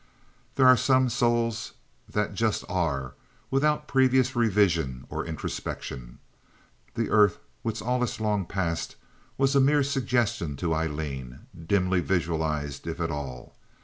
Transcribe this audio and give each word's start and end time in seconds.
There 0.55 0.65
are 0.65 0.75
some 0.75 1.09
souls 1.11 1.73
that 2.09 2.33
just 2.33 2.65
are, 2.67 3.13
without 3.51 3.87
previous 3.87 4.35
revision 4.35 5.05
or 5.09 5.23
introspection. 5.23 6.17
The 6.95 7.11
earth 7.11 7.37
with 7.63 7.83
all 7.83 8.01
its 8.03 8.19
long 8.19 8.47
past 8.47 8.95
was 9.37 9.53
a 9.55 9.59
mere 9.59 9.83
suggestion 9.83 10.55
to 10.55 10.73
Aileen, 10.73 11.41
dimly 11.67 11.99
visualized 11.99 12.87
if 12.87 12.99
at 12.99 13.11
all. 13.11 13.53